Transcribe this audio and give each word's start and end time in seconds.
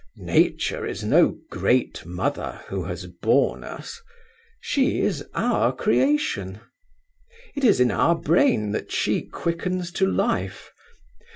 Nature 0.17 0.83
is 0.83 1.03
no 1.03 1.37
great 1.51 2.03
mother 2.07 2.61
who 2.69 2.85
has 2.85 3.05
borne 3.05 3.63
us. 3.63 4.01
She 4.59 5.01
is 5.01 5.23
our 5.35 5.71
creation. 5.75 6.59
It 7.55 7.63
is 7.63 7.79
in 7.79 7.91
our 7.91 8.15
brain 8.15 8.71
that 8.71 8.91
she 8.91 9.21
quickens 9.21 9.91
to 9.91 10.07
life. 10.07 10.71